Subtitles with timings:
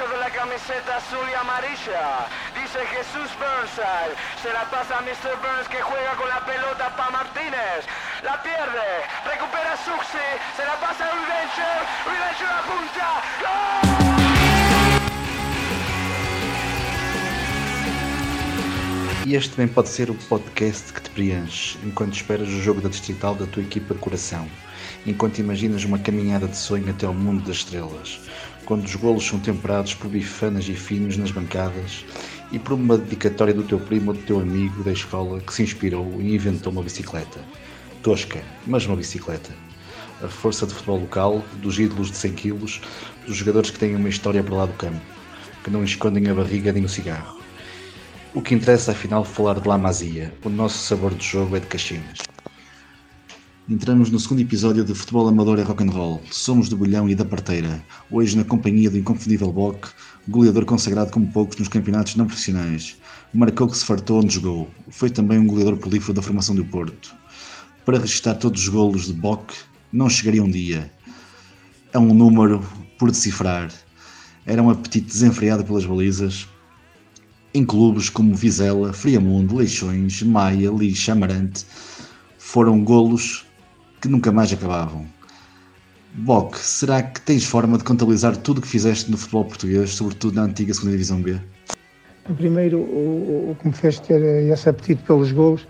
[0.00, 2.26] muchacho de la camiseta azul y amarilla.
[2.54, 4.14] Dice Jesús Burnside.
[4.42, 5.36] Se la pasa a Mr.
[5.40, 7.84] Burns que juega con la pelota para Martínez.
[8.22, 9.04] La pierde.
[9.24, 10.28] Recupera Suxi.
[10.56, 11.80] Se la pasa a Reventure.
[12.06, 13.08] Reventure apunta.
[13.40, 14.00] ¡Gol!
[19.26, 22.88] E este também pode ser o podcast que te preenche enquanto esperas o jogo da
[22.88, 24.48] distrital da tua equipa de coração,
[25.06, 28.20] enquanto imaginas uma caminhada de sonho até ao mundo das estrelas,
[28.64, 32.04] quando os golos são temperados por bifanas e finos nas bancadas
[32.52, 35.62] e por uma dedicatória do teu primo ou do teu amigo da escola que se
[35.62, 37.40] inspirou e inventou uma bicicleta.
[38.02, 39.50] Tosca, mas uma bicicleta.
[40.22, 42.58] A força de futebol local, dos ídolos de 100 kg,
[43.26, 45.00] dos jogadores que têm uma história para lá do campo,
[45.64, 47.40] que não escondem a barriga nem o cigarro
[48.32, 51.66] o que interessa afinal falar de La Masia, o nosso sabor de jogo é de
[51.66, 52.18] Caxinas.
[53.70, 56.20] Entramos no segundo episódio de Futebol Amador e Rock and Roll.
[56.28, 57.80] Somos do Bolhão e da Parteira.
[58.10, 59.90] Hoje na companhia do inconfundível Bock,
[60.26, 62.96] goleador consagrado como poucos nos campeonatos não profissionais.
[63.32, 64.68] Marcou que se fartou onde jogou.
[64.88, 67.14] Foi também um goleador prolífero da formação do Porto.
[67.86, 69.54] Para registrar todos os golos de Bock,
[69.92, 70.92] não chegaria um dia.
[71.92, 72.66] É um número
[72.98, 73.72] por decifrar.
[74.44, 76.48] Era um apetite desenfreado pelas balizas,
[77.54, 81.64] em clubes como Vizela, Friamundo, Leixões, Maia, Lixa, Amarante,
[82.36, 83.44] foram golos
[84.00, 85.06] que nunca mais acabavam.
[86.14, 90.34] Boc, será que tens forma de contabilizar tudo o que fizeste no futebol português, sobretudo
[90.34, 91.38] na antiga 2 Divisão B?
[92.36, 95.66] Primeiro, o, o que me fez ter esse apetite pelos golos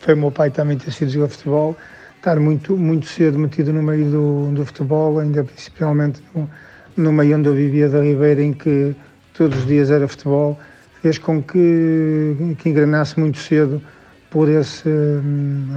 [0.00, 1.76] foi o meu pai também ter sido jogador de futebol,
[2.16, 6.48] estar muito, muito cedo metido no meio do, do futebol, ainda principalmente no,
[6.96, 8.94] no meio onde eu vivia da Ribeira, em que
[9.34, 10.58] todos os dias era futebol
[11.02, 13.80] fez com que, que engranasse muito cedo
[14.30, 14.88] por esse,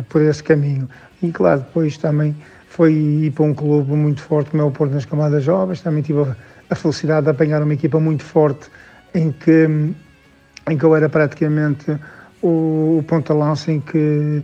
[0.09, 0.89] por esse caminho.
[1.21, 2.35] E claro, depois também
[2.67, 6.01] foi ir para um clube muito forte como é o Porto nas camadas jovens, também
[6.01, 6.25] tive
[6.69, 8.69] a, felicidade de apanhar uma equipa muito forte
[9.13, 9.67] em que,
[10.69, 11.91] em que eu era praticamente
[12.41, 14.41] o, o ponta-lança em que,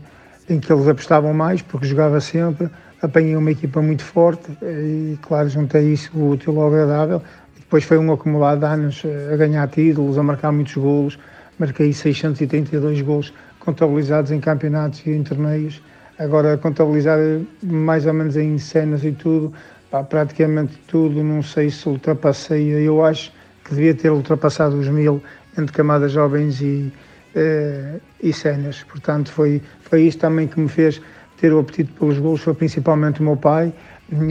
[0.49, 2.69] em que eles apostavam mais, porque jogava sempre,
[3.01, 7.21] apanhei uma equipa muito forte e claro, juntei isso o útil ao agradável
[7.67, 11.19] depois foi um acumulado de anos eh, a ganhar títulos, a marcar muitos golos.
[11.59, 15.81] Marquei 632 golos contabilizados em campeonatos e em torneios.
[16.19, 17.19] Agora, contabilizar
[17.61, 19.53] mais ou menos em cenas e tudo,
[19.91, 22.71] pá, praticamente tudo, não sei se ultrapassei.
[22.71, 23.31] Eu acho
[23.63, 25.21] que devia ter ultrapassado os mil
[25.57, 26.91] entre camadas jovens e,
[27.35, 28.83] eh, e cenas.
[28.83, 31.01] Portanto, foi, foi isso também que me fez
[31.39, 33.71] ter o apetite pelos golos, foi principalmente o meu pai.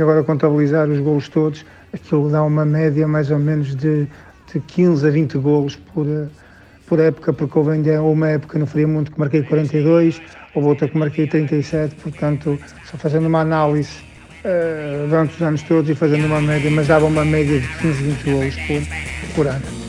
[0.01, 1.65] Agora, contabilizar os golos todos
[1.97, 4.07] aquilo dá uma média mais ou menos de,
[4.53, 6.07] de 15 a 20 golos por,
[6.87, 10.21] por época, porque houve ainda uma época no Friamundo que marquei 42,
[10.55, 13.99] houve outra que marquei 37, portanto, só fazendo uma análise
[14.45, 17.89] uh, durante os anos todos e fazendo uma média, mas dava uma média de 15
[17.89, 19.86] a 20 golos por, por ano.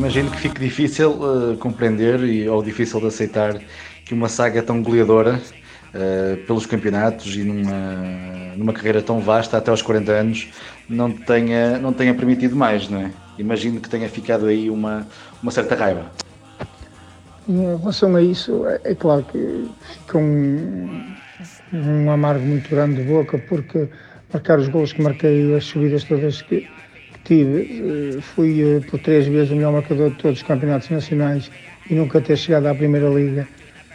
[0.00, 3.60] Imagino que fique difícil uh, compreender e, ou difícil de aceitar
[4.04, 5.40] que uma saga tão goleadora
[5.94, 10.48] uh, pelos campeonatos e numa, numa carreira tão vasta até aos 40 anos
[10.88, 13.10] não tenha, não tenha permitido mais, não é?
[13.38, 15.06] Imagino que tenha ficado aí uma,
[15.42, 16.10] uma certa raiva.
[17.50, 20.88] Em relação a isso, é, é claro que fica um,
[21.72, 23.88] um amargo muito grande de boca, porque
[24.32, 26.64] marcar os gols que marquei, as subidas todas que,
[27.24, 27.58] tive,
[28.16, 31.50] eh, fui eh, por três vezes o melhor marcador de todos os campeonatos nacionais
[31.90, 33.48] e nunca ter chegado à Primeira Liga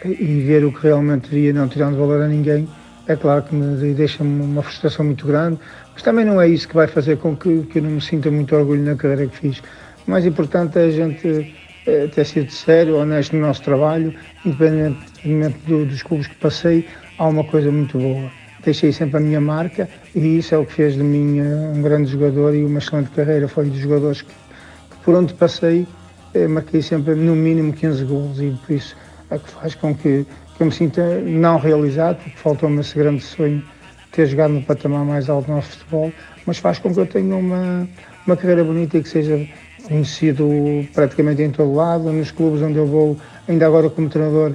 [0.04, 2.68] e ver o que realmente teria, não tirando valor a ninguém,
[3.08, 5.58] é claro que me deixa-me uma frustração muito grande,
[5.94, 8.30] mas também não é isso que vai fazer com que, que eu não me sinta
[8.30, 9.62] muito orgulho na carreira que fiz.
[10.06, 11.46] O mais importante é a gente
[11.86, 16.86] é, ter sido sério, honesto no nosso trabalho, independentemente do, dos clubes que passei,
[17.18, 18.30] há uma coisa muito boa
[18.66, 21.80] deixei sempre a minha marca e isso é o que fez de mim eh, um
[21.80, 23.46] grande jogador e uma excelente carreira.
[23.46, 25.86] Foi dos jogadores que, que por onde passei
[26.34, 28.96] eh, marquei sempre no mínimo 15 gols e por isso
[29.30, 33.22] é que faz com que, que eu me sinta não realizado, porque faltou-me esse grande
[33.22, 33.62] sonho
[34.10, 36.12] ter jogado no patamar mais alto do nosso futebol,
[36.44, 37.88] mas faz com que eu tenha uma,
[38.26, 39.46] uma carreira bonita e que seja
[39.86, 40.48] conhecido
[40.94, 43.16] praticamente em todo lado, nos clubes onde eu vou,
[43.48, 44.52] ainda agora como treinador,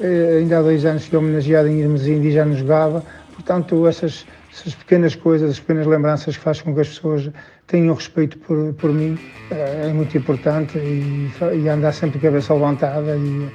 [0.00, 3.02] eh, ainda há dois anos fui homenageado em Irmesinde e já não jogava,
[3.36, 7.30] Portanto, essas, essas pequenas coisas, as pequenas lembranças que fazem com que as pessoas
[7.66, 9.18] tenham respeito por, por mim
[9.50, 13.48] é, é muito importante e, e, andar sempre cabeça levantada e,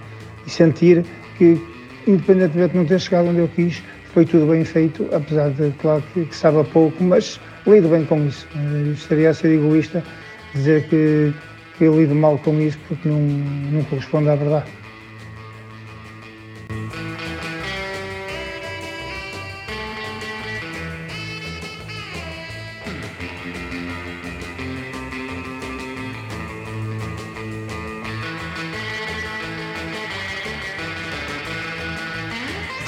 [0.45, 1.03] e, sentir
[1.37, 1.59] que,
[2.07, 3.81] independentemente de não ter chegado onde eu quis,
[4.13, 8.23] foi tudo bem feito, apesar de, claro, que, que sabe pouco, mas lido bem com
[8.27, 8.47] isso.
[8.55, 10.03] Eu estaria a ser egoísta
[10.53, 11.33] dizer que,
[11.77, 14.81] que eu lido mal com isso porque não, não corresponde à verdade.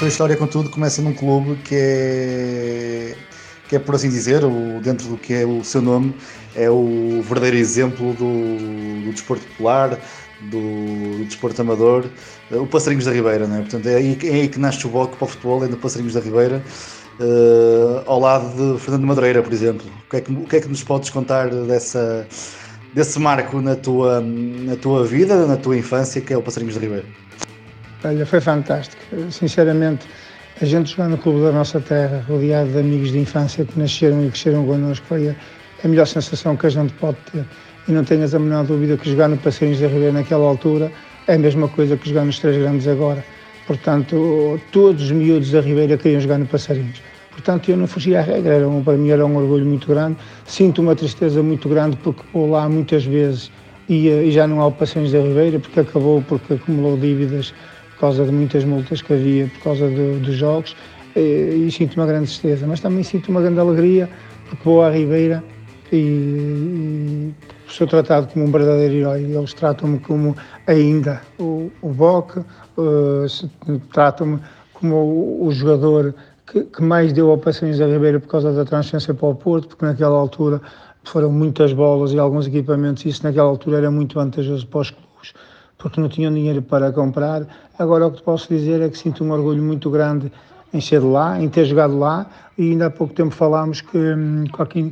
[0.04, 2.83] tua história, contudo, começa num clube que é,
[3.74, 6.14] que é por assim dizer, o, dentro do que é o seu nome,
[6.54, 9.98] é o verdadeiro exemplo do, do desporto popular,
[10.42, 12.04] do, do, desporto amador,
[12.52, 13.60] o Passarinhos da Ribeira, não é?
[13.62, 16.14] Portanto, é aí, é aí que nasce o bloco para o futebol, é no Passarinhos
[16.14, 16.62] da Ribeira,
[17.18, 19.84] uh, ao lado de Fernando Madureira, por exemplo.
[20.06, 22.28] O que, é que, o que é que nos podes contar dessa,
[22.94, 26.80] desse marco na tua, na tua vida, na tua infância, que é o Passarinhos da
[26.80, 27.06] Ribeira?
[28.04, 29.02] Olha, foi fantástico.
[29.32, 30.06] Sinceramente,
[30.60, 34.24] a gente jogar no clube da nossa terra, rodeado de amigos de infância que nasceram
[34.24, 35.34] e cresceram connosco, foi
[35.84, 37.44] a melhor sensação que a gente pode ter.
[37.88, 40.92] E não tenhas a menor dúvida que jogar no Passarinhos da Ribeira naquela altura
[41.26, 43.24] é a mesma coisa que jogar nos Três Grandes agora.
[43.66, 47.02] Portanto, todos os miúdos da Ribeira queriam jogar no Passarinhos.
[47.32, 50.16] Portanto, eu não fugia à regra, era um, para mim era um orgulho muito grande.
[50.46, 53.50] Sinto uma tristeza muito grande porque vou lá muitas vezes
[53.88, 57.52] e, e já não há o Passarinhos da Ribeira porque acabou, porque acumulou dívidas
[58.04, 60.76] causa de muitas multas que havia por causa dos jogos
[61.16, 64.10] e, e, sinto uma grande tristeza, mas também sinto uma grande alegria
[64.46, 65.42] porque vou à Ribeira
[65.90, 67.34] e, e
[67.66, 69.22] sou tratado como um verdadeiro herói.
[69.22, 70.36] Eles tratam-me como
[70.66, 73.26] ainda o, o Boc, uh,
[73.90, 74.38] tratam-me
[74.74, 76.14] como o, o jogador
[76.46, 79.68] que, que, mais deu ao Passarinhos da Ribeira por causa da transferência para o Porto,
[79.68, 80.60] porque naquela altura
[81.04, 84.94] foram muitas bolas e alguns equipamentos, e isso naquela altura era muito vantajoso para os
[85.78, 87.46] porque não tinham dinheiro para comprar.
[87.78, 90.30] Agora o que te posso dizer é que sinto um orgulho muito grande
[90.72, 92.26] em ser de lá, em ter jogado lá,
[92.58, 94.44] e ainda há pouco tempo falámos que hum,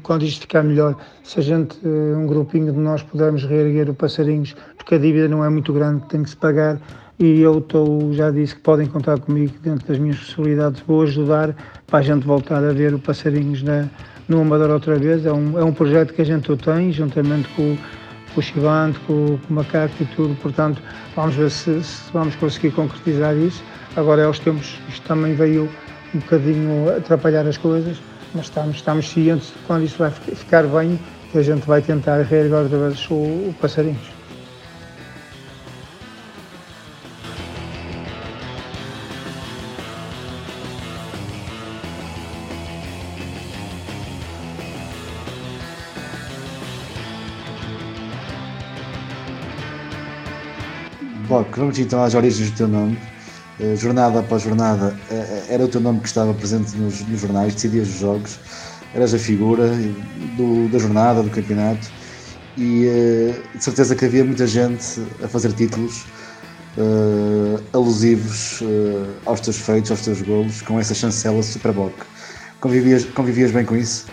[0.03, 3.95] quando isto ficar melhor, se a gente, eh, um grupinho de nós, pudermos reerguer o
[3.95, 6.79] Passarinhos, porque a dívida não é muito grande, tem que se pagar,
[7.19, 11.55] e eu estou, já disse que podem contar comigo dentro das minhas possibilidades, vou ajudar
[11.87, 13.89] para a gente voltar a ver o Passarinhos na,
[14.29, 15.25] no Amador outra vez.
[15.27, 17.77] É um, é um projeto que a gente tem, juntamente com
[18.35, 20.83] com o Chivante, com, o Macaco e tudo, portanto
[21.15, 23.63] vamos ver se, se, vamos conseguir concretizar isso.
[23.97, 25.69] Agora é os tempos, isto também veio
[26.15, 27.99] um bocadinho atrapalhar as coisas,
[28.35, 30.99] mas estamos, estamos cientes de quando isso vai ficar bem,
[31.31, 34.22] que a gente vai tentar reerguer outra vez o, o Passarinhos.
[51.33, 52.99] Bom, vamos então às origens do teu nome.
[53.59, 57.55] Uh, jornada após jornada uh, era o teu nome que estava presente nos, nos jornais,
[57.55, 58.39] decidias os jogos,
[58.95, 59.67] eras a figura
[60.37, 61.91] do, da jornada, do campeonato
[62.59, 66.05] e uh, de certeza que havia muita gente a fazer títulos
[67.73, 68.63] alusivos
[69.25, 71.95] aos teus feitos, aos teus golos, com essa chancela Superboc.
[72.61, 74.05] Convivias, convivias bem com isso?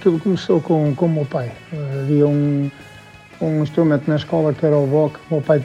[0.00, 1.52] Tudo começou com, com o meu pai.
[2.00, 2.70] Havia um,
[3.38, 5.62] um instrumento na escola que era o boc, o meu pai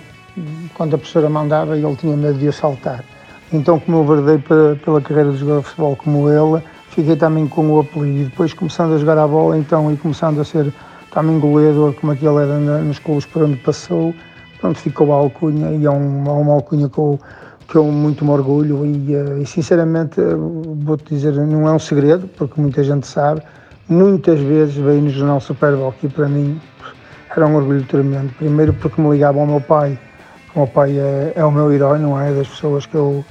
[0.73, 3.03] quando a professora mandava, ele tinha medo de assaltar.
[3.51, 4.37] Então, como eu verdei
[4.83, 8.19] pela carreira de jogador de futebol como ele, fiquei também com o apelido.
[8.19, 10.73] E depois, começando a jogar a bola, então, e começando a ser
[11.11, 14.13] também goleador, como aquele era nos clubes por onde passou,
[14.59, 17.19] pronto, ficou a alcunha, e é, um, é uma alcunha que eu,
[17.67, 18.85] que eu muito me orgulho.
[18.85, 20.19] E, eh, e sinceramente,
[20.83, 23.41] vou-te dizer, não é um segredo, porque muita gente sabe,
[23.87, 26.59] muitas vezes veio no jornal Super Bowl, e para mim
[27.35, 28.33] era um orgulho tremendo.
[28.37, 29.97] Primeiro porque me ligava ao meu pai
[30.57, 32.33] o meu pai é, é, o meu herói, não é?
[32.33, 33.23] Das pessoas que eu,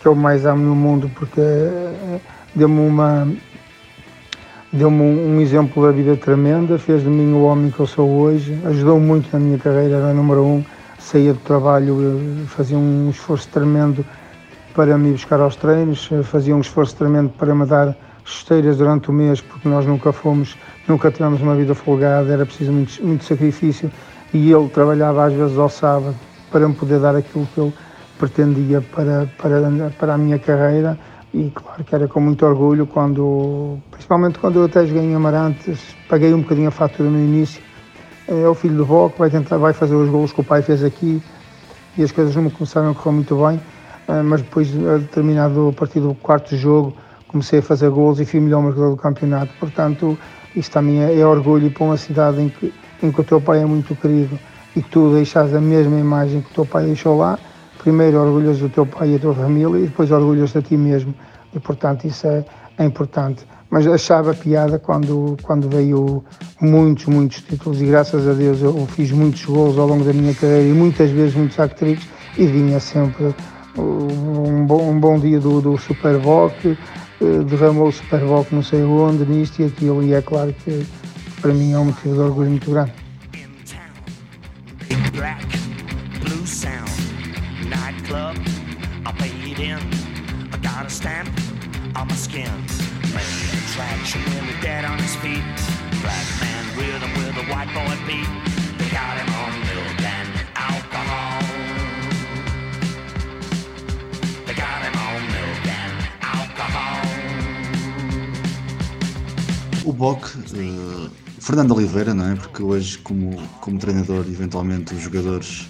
[0.00, 2.20] que eu mais amo no mundo, porque eh,
[2.54, 3.26] deu-me uma.
[4.72, 8.56] Deu-me um, exemplo da vida tremenda, fez de mim o homem que eu sou hoje,
[8.66, 10.64] ajudou muito na minha carreira, era número um,
[10.98, 11.96] saía do trabalho,
[12.48, 14.04] fazia um esforço tremendo
[14.74, 19.12] para me buscar aos treinos, fazia um esforço tremendo para me dar chuteiras durante o
[19.12, 20.54] mês, porque nós nunca fomos,
[20.86, 23.90] nunca tivemos uma vida folgada, era preciso muito, muito sacrifício,
[24.34, 26.14] e ele trabalhava às vezes ao sábado,
[26.50, 27.72] para me poder dar aquilo que eu
[28.18, 30.98] pretendia para, para, para a minha carreira.
[31.32, 35.94] E claro que era com muito orgulho quando, principalmente quando eu até joguei em Amarantes,
[36.08, 37.62] paguei um bocadinho a fatura no início,
[38.26, 40.62] é o filho do Vó que vai tentar, vai fazer os gols que o pai
[40.62, 41.22] fez aqui
[41.98, 43.60] e as coisas não me começaram a correr muito bem,
[44.08, 48.24] eh, mas depois, a determinado, a partir do quarto jogo, comecei a fazer gols e
[48.24, 50.16] fui melhor marcador do campeonato, portanto
[50.56, 53.60] isso também é, é orgulho para uma cidade em que, em que o teu pai
[53.60, 54.38] é muito querido
[54.76, 57.38] e que tu deixas a mesma imagem que o teu pai deixou lá,
[57.78, 61.14] primeiro orgulhas do teu pai e da tua família e depois orgulhas de ti mesmo.
[61.54, 62.44] E portanto isso é,
[62.78, 63.46] é importante.
[63.70, 66.24] Mas achava piada quando, quando veio
[66.60, 70.34] muitos, muitos títulos e graças a Deus eu fiz muitos gols ao longo da minha
[70.34, 72.06] carreira e muitas vezes muitos actritos
[72.36, 73.34] e vinha sempre
[73.76, 76.76] um bom, um bom dia do, do Superboc, eh,
[77.44, 80.86] derramou o Superboc não sei onde, nisto e aquilo, e é claro que
[81.40, 83.07] para mim é um motivo de orgulho muito grande.
[89.60, 89.78] In,
[90.52, 91.28] I got a stamp
[91.96, 92.50] on my skin.
[93.14, 93.48] Man,
[94.60, 95.42] dead on his feet.
[96.02, 98.28] Black man rhythm with a white boy beat.
[98.78, 101.42] They got him on milk and alcohol.
[104.46, 107.06] They got him on milk and alcohol.
[109.86, 111.10] O Bock uh,
[111.40, 112.34] Fernando Oliveira, não é?
[112.36, 115.68] Porque hoje, como, como treinador, eventualmente os jogadores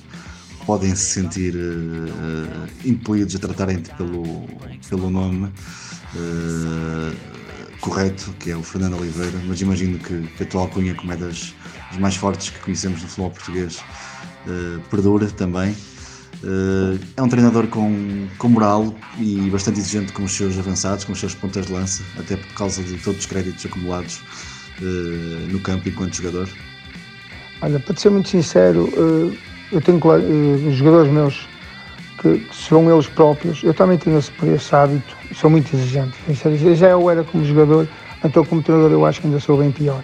[0.68, 4.46] podem se sentir uh, impelidos a tratarem-te pelo,
[4.90, 7.16] pelo nome uh,
[7.80, 11.16] correto, que é o Fernando Oliveira, mas imagino que, que a tua alcunha, como é
[11.16, 11.54] das,
[11.90, 15.74] das, mais fortes que conhecemos no futebol português, uh, perdura também.
[17.16, 21.18] É um treinador com, com moral e bastante exigente com os seus avançados, com os
[21.18, 24.20] seus pontas de lança, até por causa de todos os créditos acumulados
[25.50, 26.48] no campo enquanto jogador?
[27.60, 28.88] Olha, para ser muito sincero,
[29.72, 31.48] eu tenho uh, jogadores meus
[32.20, 36.16] que, que, são eles próprios, eu também tenho esse, esse hábito, sou muito exigente.
[36.74, 37.88] Já eu era como jogador,
[38.24, 40.02] então como treinador eu acho que ainda sou bem pior.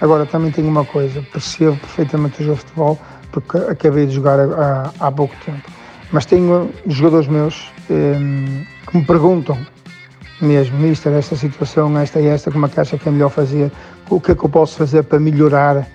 [0.00, 2.98] Agora também tenho uma coisa, percebo perfeitamente o jogo de futebol,
[3.32, 5.70] porque acabei de jogar há, há pouco tempo.
[6.12, 9.58] Mas tenho jogadores meus um, que me perguntam
[10.40, 13.72] mesmo, mister, esta situação, esta e esta, como é que acha que é melhor fazer?
[14.10, 15.86] O que é que eu posso fazer para melhorar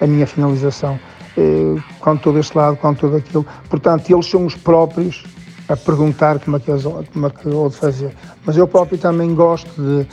[0.00, 0.98] a minha finalização?
[1.40, 3.46] Eh, quanto todo este lado, quanto todo aquilo.
[3.70, 5.24] Portanto, eles são os próprios
[5.68, 8.14] a perguntar como é que, eles, como é que eu de fazer.
[8.44, 10.04] Mas eu próprio também gosto de,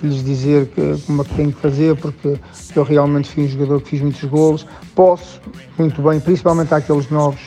[0.00, 2.38] de lhes dizer que, como é que tenho que fazer, porque
[2.76, 4.64] eu realmente fui um jogador que fiz muitos golos.
[4.94, 5.40] Posso,
[5.76, 7.40] muito bem, principalmente àqueles novos,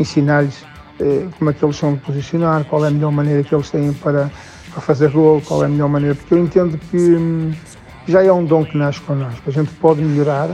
[0.00, 0.64] ensinar-lhes
[0.98, 3.68] eh, como é que eles são de posicionar, qual é a melhor maneira que eles
[3.68, 4.30] têm para
[4.74, 7.52] a fazer gol, qual é a melhor maneira, porque eu entendo que hum,
[8.06, 9.42] já é um dom que nasce connosco.
[9.46, 10.48] A gente pode melhorar,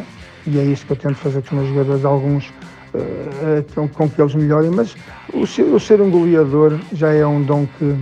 [0.46, 2.48] e é isso que eu tento fazer com os meus jogadores, alguns
[2.94, 4.96] uh, com que eles melhorem, mas
[5.32, 7.96] o ser, o ser, um goleador já é um dom que,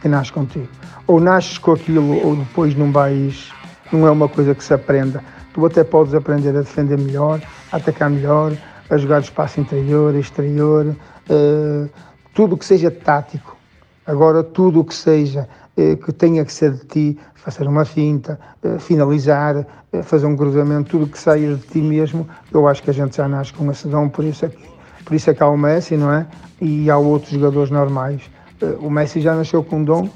[0.00, 0.68] que nasce contigo.
[1.06, 3.50] Ou nasces com aquilo, ou depois não vais,
[3.92, 5.22] não é uma coisa que se aprenda.
[5.54, 7.40] Tu até podes aprender a defender melhor,
[7.72, 8.52] a atacar melhor,
[8.90, 10.86] a jogar espaço interior, exterior,
[11.30, 11.88] uh,
[12.34, 13.58] tudo que seja tático
[14.08, 15.46] Agora, tudo o que seja
[15.96, 20.90] que tenha que ser de ti, fazer uma finta, eh, finalizar, eh, fazer um cruzamento,
[20.90, 23.86] tudo que saia de ti mesmo, eu acho que a gente já nasce com esse
[23.86, 24.58] dom, por isso é que,
[25.04, 26.26] por isso é que há o Messi, não é?
[26.60, 28.22] E há outros jogadores normais.
[28.80, 30.08] O Messi já nasceu com um dom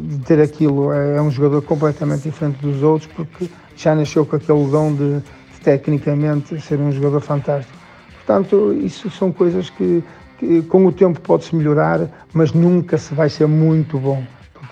[0.00, 4.36] de ter aquilo, é, é um jogador completamente diferente dos outros, porque já nasceu com
[4.36, 7.76] aquele dom de, de tecnicamente ser um jogador fantástico.
[8.24, 10.04] Portanto, isso são coisas que
[10.38, 14.22] que com o tempo pode-se melhorar, mas nunca se vai ser muito bom,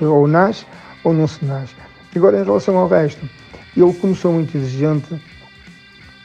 [0.00, 0.66] ou nasce
[1.02, 1.74] ou não se nasce.
[2.16, 3.28] Agora, em relação ao resto,
[3.76, 5.14] eu, como sou muito exigente,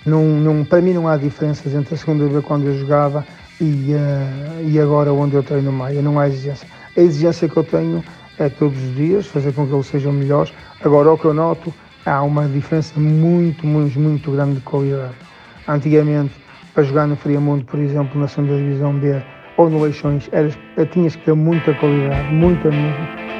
[0.05, 3.25] não, não, para mim não há diferenças entre a segunda vez quando eu jogava
[3.59, 6.67] e, uh, e agora onde eu treino mais, não há exigência.
[6.95, 8.03] A exigência que eu tenho
[8.37, 10.53] é todos os dias, fazer com que eles sejam melhores.
[10.81, 11.73] Agora, o que eu noto,
[12.05, 15.15] há uma diferença muito, muito, muito grande de qualidade.
[15.67, 16.33] Antigamente,
[16.73, 19.21] para jogar no Friamundo, por exemplo, na segunda divisão B
[19.57, 20.57] ou no Leixões, eras,
[20.91, 23.38] tinhas que ter muita qualidade, muita mesmo.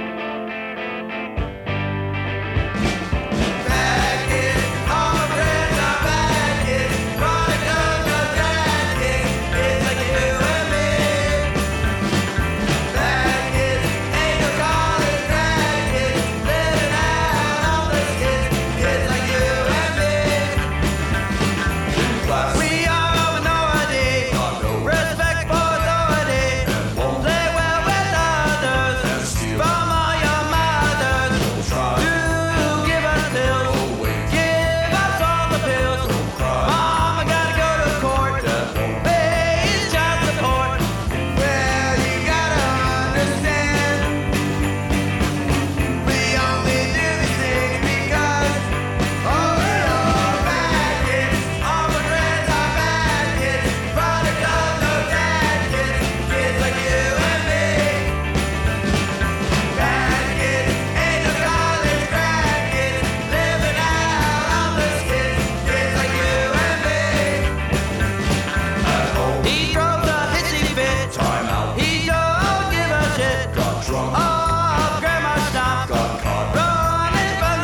[73.89, 74.13] drunk.
[74.13, 77.58] Oh, Grandma got caught running from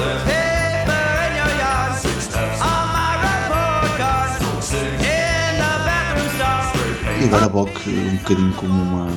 [0.00, 1.92] the paper in your yard.
[2.00, 2.58] Six steps.
[2.64, 4.40] On my report card.
[4.72, 7.20] In the bathroom stall.
[7.20, 9.08] E agora, Boc, um bocadinho como uma,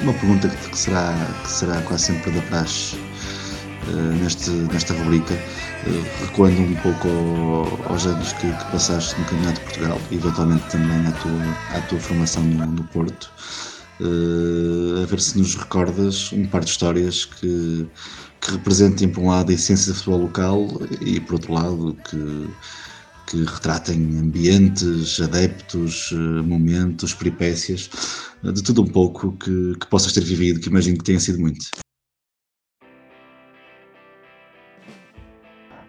[0.00, 1.12] uma pergunta que, que, será,
[1.42, 2.96] que será quase sempre da praxe
[3.88, 9.24] uh, neste, nesta rubrica, uh, recuando um pouco ao, aos anos que, que passaste no
[9.26, 13.32] Campeonato de Portugal e eventualmente também à tua, à tua formação no, no Porto
[14.00, 17.88] uh, a ver se nos recordas um par de histórias que,
[18.40, 20.68] que representem, por um lado, a essência do futebol local
[21.00, 22.48] e, por outro lado, que
[23.30, 27.90] que retratem ambientes, adeptos, eh, momentos, peripécias,
[28.42, 31.38] eh, de tudo um pouco que, que possas ter vivido, que imagino que tenha sido
[31.38, 31.66] muito.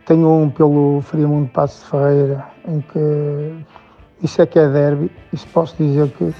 [0.05, 5.47] Tenho um pelo Friamundo Passo de Ferreira, em que isso é que é derby, isso
[5.53, 6.33] posso dizer que,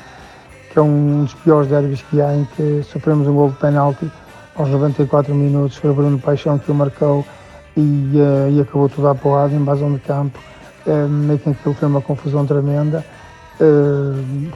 [0.72, 4.10] que é um dos piores derbys que há, em que sofremos um gol de penalti
[4.56, 7.26] aos 94 minutos, foi Bruno Paixão que o marcou
[7.76, 10.40] e, uh, e acabou tudo a porrada base de campo.
[10.88, 13.06] É, meio que aquilo foi uma confusão tremenda.
[13.60, 14.52] Uh,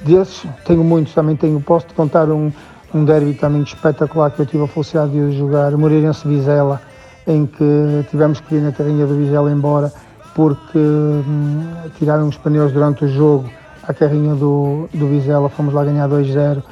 [0.00, 2.52] desses, tenho muitos, também tenho, posso te contar um,
[2.94, 6.80] um derby também espetacular que eu tive a felicidade de jogar, Moreirense Vizela,
[7.26, 9.92] em que tivemos que ir na carrinha do Vizela embora
[10.34, 11.64] porque hum,
[11.98, 13.50] tiraram os pneus durante o jogo
[13.88, 16.62] à carrinha do, do Vizela, fomos lá ganhar 2-0,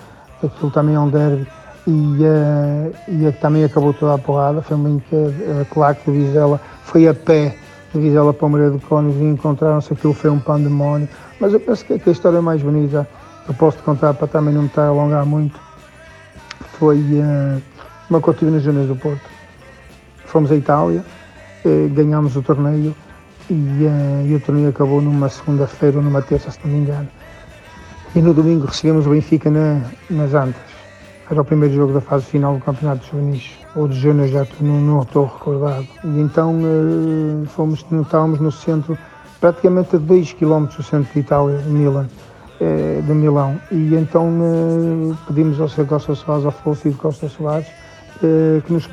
[0.45, 1.47] aquilo também é um derby
[1.87, 6.13] e, uh, e também acabou toda a porrada, foi bem que uh, claro que o
[6.13, 7.57] Vizela foi a pé
[7.95, 11.09] de Vizela para o Moreira de Cónigos e encontraram-se, aquilo foi um pandemónio.
[11.41, 13.09] Mas eu penso que, a história mais bonita,
[13.49, 15.59] eu posso te contar para também não me estar a alongar muito,
[16.79, 17.63] foi uh,
[18.11, 19.23] uma que eu tive nas Júnias do Porto.
[20.27, 21.03] Fomos à Itália,
[21.65, 22.95] uh, ganhámos o torneio
[23.51, 27.09] e, uh, e, o torneio acabou numa segunda-feira ou numa terça, se não me engano.
[28.15, 30.77] E no domingo recebemos o Benfica na, nas Antas.
[31.31, 34.47] Era o primeiro jogo da fase final do Campeonato de Juvenis, ou de Júnior, já
[34.61, 35.87] não, não estou recordado.
[36.05, 38.97] E então uh, fomos, estávamos no centro,
[39.41, 43.61] praticamente a 2 km do centro de Itália, de uh, de Milão.
[43.73, 45.87] E então uh, pedimos ao Sr.
[45.87, 47.67] Costa Soares, ao falecido Costa Soares,
[48.65, 48.89] que nos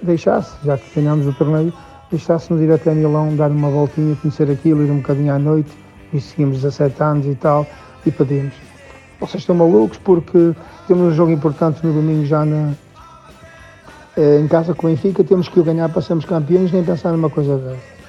[0.00, 1.72] deixasse, já que ganhámos o torneio,
[2.10, 5.70] deixasse-nos ir até Milão, dar uma voltinha, conhecer aquilo, ir um bocadinho à noite,
[6.12, 7.66] e seguimos 17 anos e tal,
[8.04, 8.54] e pedimos.
[9.20, 10.54] Vocês estão malucos porque
[10.88, 12.72] temos um jogo importante no domingo já na,
[14.16, 17.12] eh, em casa com o Benfica, temos que o ganhar para sermos campeões, nem pensar
[17.12, 18.00] numa coisa dessa.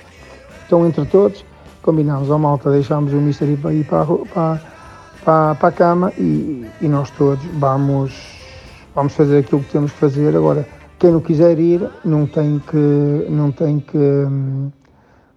[0.65, 1.45] Então, entre todos,
[1.81, 4.61] combinámos, ao malta, deixámos o Mister ir para, ir para, para,
[5.23, 8.13] para, para a cama e, e, nós todos vamos,
[8.95, 10.35] vamos fazer aquilo que temos que fazer.
[10.35, 10.65] Agora,
[11.01, 13.97] quem não quiser ir, não tem que, não tem que,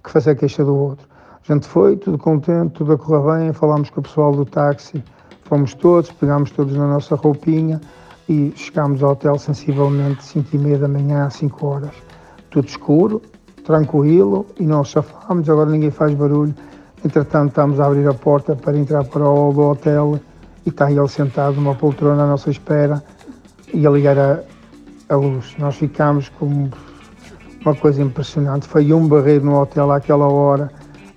[0.03, 1.09] que fazer queixa do outro.
[1.48, 5.03] A gente foi, tudo contente, tudo a correr bem, falámos com o pessoal do táxi
[5.44, 7.81] Fomos todos, pegámos todos na nossa roupinha
[8.29, 11.94] e chegámos ao hotel sensivelmente 5 e meia da manhã, às 5 horas.
[12.50, 13.22] Tudo escuro,
[13.64, 16.55] tranquilo e nós chafámos, agora ninguém faz barulho.
[17.05, 20.18] Entretanto, estamos a abrir a porta para entrar para o hotel
[20.64, 23.03] e está ele sentado numa poltrona à nossa espera
[23.72, 24.40] e a ligar a,
[25.14, 25.55] a luz.
[25.59, 26.68] Nós ficámos com
[27.64, 28.66] uma coisa impressionante.
[28.66, 30.70] Foi um barreiro no hotel àquela hora.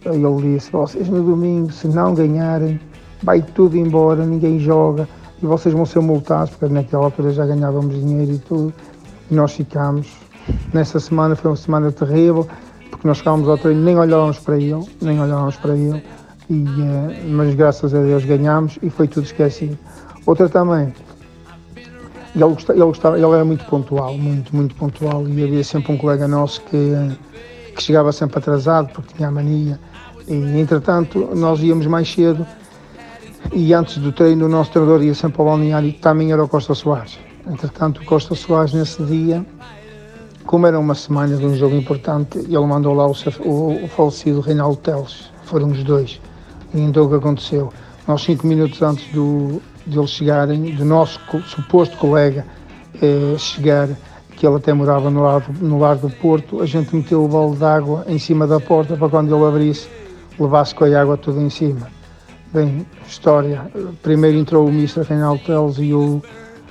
[0.05, 2.79] Ele disse: Vocês no domingo, se não ganharem,
[3.21, 5.07] vai tudo embora, ninguém joga
[5.41, 8.73] e vocês vão ser multados, porque naquela altura já ganhávamos dinheiro e tudo.
[9.29, 10.07] E nós ficámos.
[10.73, 12.47] Nessa semana foi uma semana terrível,
[12.89, 16.01] porque nós ficámos ao treino, nem olhávamos para ele, nem olhávamos para ele.
[16.49, 19.77] E, eh, mas graças a Deus ganhámos e foi tudo esquecido.
[20.25, 20.93] Outra também,
[22.41, 26.27] ele, ele, gostava, ele era muito pontual, muito, muito pontual, e havia sempre um colega
[26.27, 26.93] nosso que,
[27.75, 29.79] que chegava sempre atrasado porque tinha a mania.
[30.27, 32.45] E entretanto, nós íamos mais cedo
[33.53, 36.47] e antes do treino o nosso treinador ia sempre ao balneário e também era o
[36.47, 37.17] Costa Soares.
[37.49, 39.45] Entretanto, o Costa Soares nesse dia,
[40.45, 43.13] como era uma semana de um jogo importante, ele mandou lá o,
[43.45, 46.19] o, o falecido Reinaldo Teles, foram os dois.
[46.73, 47.71] E então o que aconteceu?
[48.07, 52.45] Nós cinco minutos antes do, de eles chegarem, do nosso suposto colega
[53.01, 53.89] eh, chegar,
[54.31, 57.55] que ele até morava no lar, no lar do Porto, a gente meteu o bolo
[57.55, 59.89] de água em cima da porta para quando ele abrisse,
[60.39, 61.89] levasse com a água tudo em cima.
[62.53, 63.69] Bem, história.
[64.01, 65.01] Primeiro entrou o Mr.
[65.01, 66.21] Reinaldo Teles e o,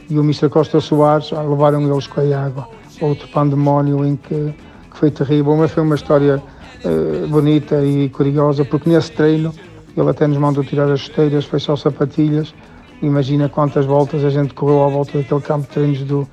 [0.08, 0.48] e o Mr.
[0.48, 2.66] Costa Soares, ah, levaram eles com a água.
[2.98, 4.54] Outro pandemónio em que,
[4.90, 6.42] que foi terrível, mas foi uma história
[6.82, 9.52] uh, bonita e curiosa, porque nesse treino
[9.96, 12.54] ele até nos mandou tirar as chuteiras, foi só sapatilhas.
[13.02, 16.28] Imagina quantas voltas a gente correu à volta daquele campo de treinos do,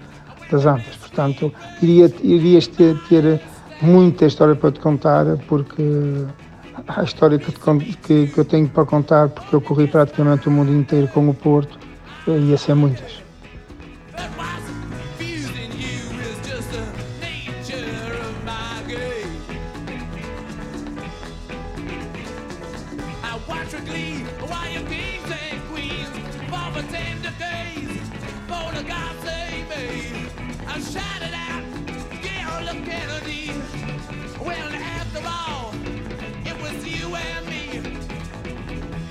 [0.51, 0.95] das Antas.
[0.97, 3.41] Portanto, iria, irias ter, ter
[3.81, 5.83] muita história para te contar, porque
[6.87, 10.71] a história que, que, que, eu tenho para contar, porque eu corri praticamente o mundo
[10.71, 11.77] inteiro com o Porto,
[12.27, 13.23] ia ser muitas.
[24.73, 26.09] Your kings and queens
[26.49, 27.93] for tender days.
[28.49, 30.25] For the God save me,
[30.65, 31.63] I shouted out,
[32.23, 33.51] Gail Kennedy.
[34.43, 35.75] Well, after all,
[36.49, 37.99] it was you and me.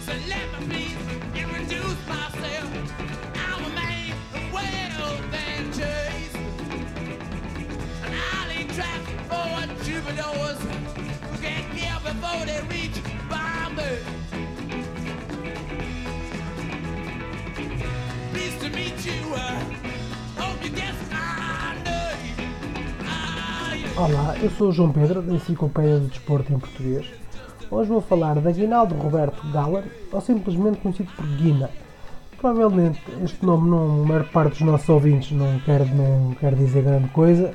[0.00, 1.00] So let me please
[1.42, 2.68] introduce myself.
[3.46, 6.34] I'm a man of wealth and chase.
[8.04, 10.60] And I'll eat traps for troubadours
[11.30, 13.01] who get here before they reach
[23.94, 27.06] Olá, eu sou o João Pedro, da Enciclopédia do Desporto em Português.
[27.70, 31.68] Hoje vou falar da Guinaldo Roberto Galler, ou simplesmente conhecido por Guina.
[32.38, 36.82] Provavelmente este nome, não, a maior parte dos nossos ouvintes não quer, não quer dizer
[36.82, 37.52] grande coisa,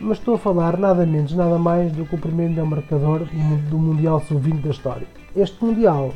[0.00, 3.26] mas estou a falar nada menos, nada mais do que o primeiro melhor marcador
[3.68, 5.06] do Mundial Sub-20 da história.
[5.36, 6.14] Este Mundial,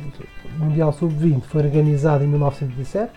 [0.57, 3.11] Mundial Sub-20, foi organizado em 1977,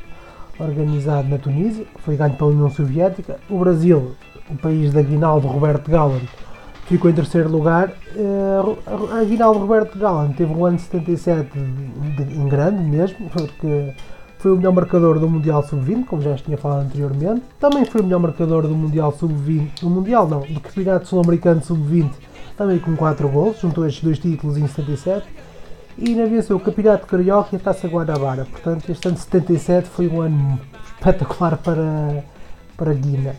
[0.58, 3.36] organizado na Tunísia, foi ganho pela União Soviética.
[3.48, 4.12] O Brasil,
[4.50, 6.28] o país da Guinaldo Roberto Galland,
[6.86, 7.92] ficou em terceiro lugar.
[8.16, 13.92] Eh, A Guinaldo Roberto Galland teve um ano 77 de- em grande mesmo, porque
[14.38, 17.42] foi o melhor marcador do Mundial Sub-20, como já tinha falado anteriormente.
[17.60, 22.10] Também foi o melhor marcador do Mundial Sub-20, do Mundial não, do Campeonato Sul-Americano Sub-20,
[22.56, 25.26] também com 4 gols, juntou estes dois títulos em 77.
[25.98, 28.44] E ainda venceu o Campeonato Carioca e a Taça Guanabara.
[28.44, 30.60] Portanto, este ano de 77 foi um ano
[30.94, 32.24] espetacular para,
[32.76, 33.34] para Guina.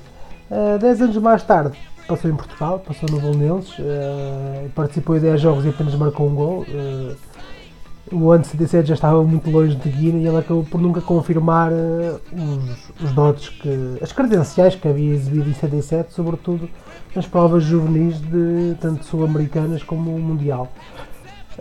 [0.51, 5.39] Uh, dez anos mais tarde passou em Portugal, passou no Bolonenses, uh, participou em 10
[5.39, 6.65] jogos e apenas marcou um gol.
[6.67, 7.15] Uh,
[8.11, 10.99] o ano de 77 já estava muito longe de Guina e ele acabou por nunca
[10.99, 16.67] confirmar uh, os, os dotes, que, as credenciais que havia exibido em 77, sobretudo
[17.15, 20.71] nas provas juvenis de tanto sul-americanas como mundial.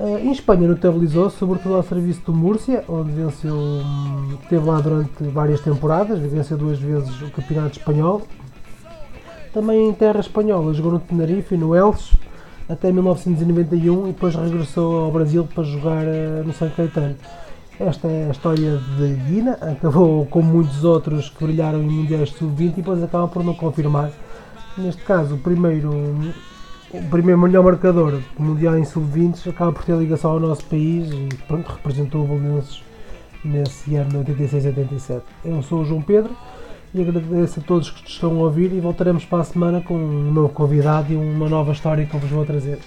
[0.00, 6.20] Em Espanha notabilizou sobretudo ao serviço do Múrcia, onde venceu, hum, lá durante várias temporadas,
[6.20, 8.22] venceu duas vezes o Campeonato Espanhol.
[9.52, 12.16] Também em terra espanhola, jogou no Tenerife e no Elche
[12.68, 17.16] até 1991 e depois regressou ao Brasil para jogar uh, no São Caetano.
[17.80, 22.60] Esta é a história de Guina, acabou como muitos outros que brilharam em Mundiais Sub-20
[22.60, 24.12] e depois acabam por não confirmar.
[24.76, 25.90] Neste caso, o primeiro
[26.90, 31.10] o primeiro melhor marcador do Mundial em Sub-20 acaba por ter ligação ao nosso país
[31.10, 32.82] e pronto, representou o Bolonenses
[33.44, 35.22] nesse ano de 86 e 87.
[35.44, 36.34] Eu sou o João Pedro
[36.94, 40.32] e agradeço a todos que estão a ouvir e voltaremos para a semana com um
[40.32, 42.78] novo convidado e uma nova história que eu vos vou trazer.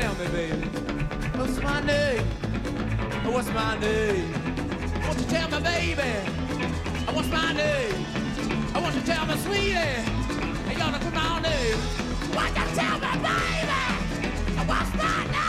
[0.00, 0.66] tell me, baby,
[1.38, 2.22] what's my name?
[3.32, 4.30] What's my name?
[5.04, 6.12] Won't you tell me, baby,
[7.14, 8.04] what's my name?
[8.74, 11.78] I want you to tell me, sweetie, you ought to put my name?
[12.34, 15.45] Won't you tell me, baby, what's my name?